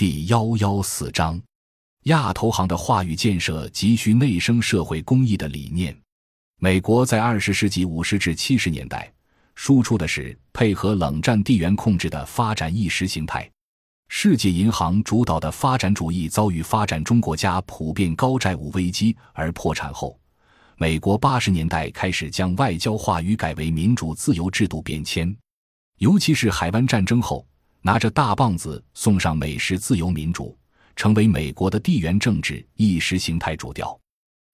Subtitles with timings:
[0.00, 1.38] 第幺幺四章：
[2.04, 5.94] 亚投行的话语建设急需内生社会公益的理念。
[6.58, 9.12] 美国在二十世纪五十至七十年代
[9.56, 13.46] 输出的是配合冷战地缘控制的发展意识形态。
[14.08, 20.18] 世界银行主导的发展主义遭遇发展中国家普遍高债务危机而破产后，
[20.78, 25.36] 美国八十年代开始将外交话语改为民主自由制度变迁，
[25.98, 27.46] 尤其是海湾战争后，
[27.82, 30.56] 拿着大棒子送上美式自由民主，
[30.94, 33.98] 成为美国的地缘政治意识形态主调。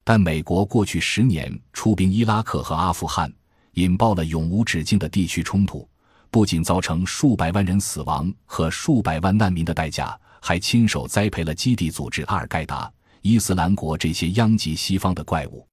[0.05, 3.33] 但美国过去十年出兵伊拉克和阿富汗，
[3.73, 5.89] 引爆了永无止境的地区冲突。
[6.31, 15.67] 不仅造成数百万人死亡和数百万难民的代价，还亲手栽培了基地组织阿尔盖达、伊斯兰国这些殃及西方的怪物。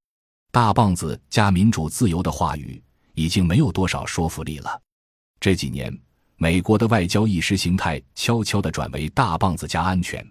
[0.52, 2.82] 大棒子加民主自由的话语
[3.14, 4.82] 已经没有多少说服力了。
[5.40, 5.96] 这几年，
[6.38, 10.26] 美国的外交意识形态悄悄地转为大棒子加安全，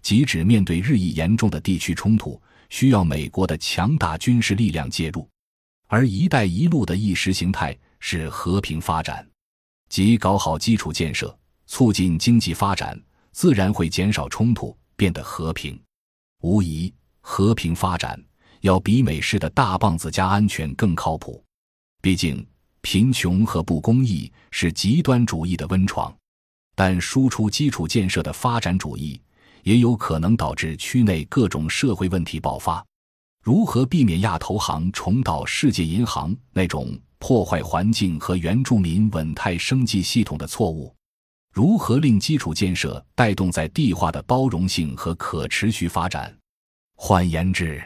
[0.00, 2.40] 即指面对日益严重的地区冲突，
[2.70, 5.28] 需要美国的强大军事力量介入；
[5.88, 9.28] 而“一带一路”的意识形态是和平发展。
[9.88, 12.98] 即搞好基础建设，促进经济发展，
[13.32, 15.78] 自然会减少冲突，变得和平。
[16.42, 18.22] 无疑，和平发展
[18.60, 21.42] 要比美式的大棒子加安全更靠谱。
[22.00, 22.46] 毕竟，
[22.80, 26.14] 贫穷和不公义是极端主义的温床。
[26.74, 29.20] 但输出基础建设的发展主义，
[29.62, 32.84] 也有可能导致区内各种社会问题爆发。
[33.42, 36.98] 如何避免亚投行重蹈世界银行那种？
[37.20, 40.94] 破坏环境和原住民稳态生计系统的错误，
[41.52, 46.32] 如何令基础建设带动在地化的包容性和可持续发展？
[46.94, 47.82] 换言之，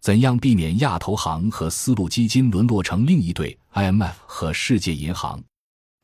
[0.00, 5.42] 怎样避免亚投行和丝路基金沦落成另一对 IMF 和世界银行？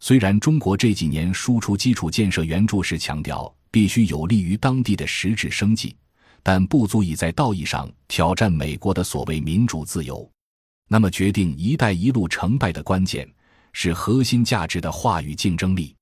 [0.00, 5.97] 虽然中国这几年输出基础建设援助时强调必须有利于当地的实质生计，
[6.42, 10.28] 但不足以在道义上挑战美国的所谓民主自由。
[10.89, 13.26] 那么，决定“一带一路”成败的关键
[13.72, 15.94] 是核心价值的话语竞争力。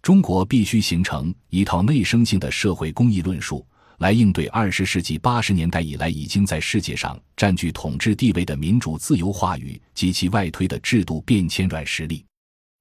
[0.00, 3.66] 中国必须形成一套内生性的社会公益论述，
[4.02, 12.26] 来应对二十世纪八十年代以来已经在世界上占据统治地位的民主自由话语及其外推的制度变迁软实力。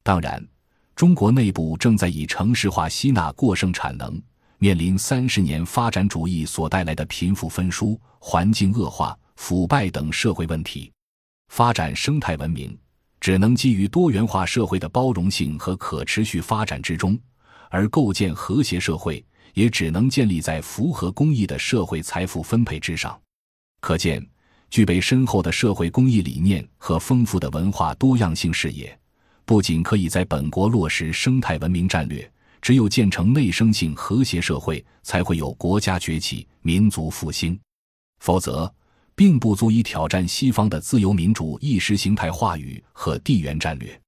[0.02, 0.44] 当然，
[0.96, 4.20] 中国内部正在以城市化吸纳过剩产能，
[4.58, 10.92] 面临三十年发展主义所带来的贫富分疏、环境恶化、腐败等社会问题。
[11.50, 12.76] 发展生态文明，
[13.20, 17.16] 只能基于多元化社会的包容性和可持续发展之中，
[17.70, 19.24] 而构建和谐社会，
[19.54, 23.20] 也只能建立在符合公益的社会财富分配之上。
[23.80, 24.26] 可见，
[24.70, 28.98] 具备深厚的社会公益理念和丰富的文化多样性视野，
[29.46, 37.60] 不仅可以在本国落实生态文明战略，只有建成内生性和谐社会，才会有国家崛起、民族复兴。
[38.20, 38.72] 否则，
[39.16, 44.00] 并不足以挑战西方的自由民主意识形态话语和地缘战略，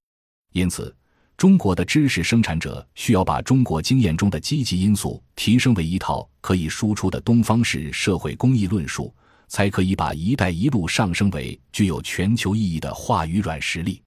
[0.54, 0.96] 因此，
[1.36, 9.14] 中国的知识生产者需要把中国经验中的积极因素提升为一套可以输出的东方式社会公益论述，
[9.48, 14.02] 才可以把“一带一路”上升为具有全球意义的话语软实力。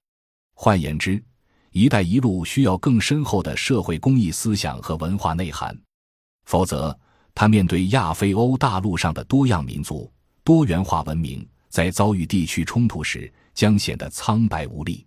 [0.55, 1.21] 换言之
[1.71, 5.77] ，“一带一路”需要更深厚的社会公益思想和文化内涵，
[6.45, 6.97] 否则，
[7.35, 10.11] 它面对亚非欧大陆上的多样民族。
[10.43, 15.05] 多元化文明在遭遇地区冲突时将显得苍白无力。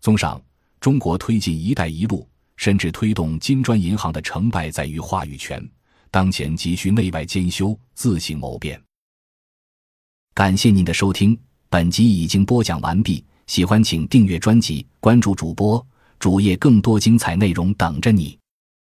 [0.00, 0.40] 综上，
[0.84, 5.66] 中国推进“一带一路”，甚至推动金砖银行的成败在于话语权。
[6.10, 8.78] 当前急需内外兼修，自行谋变。
[10.34, 11.34] 感谢您的收听，
[11.70, 13.24] 本集已经播讲完毕。
[13.46, 15.82] 喜欢请订阅专辑，关注主播
[16.18, 18.38] 主页，更多精彩内容等着你。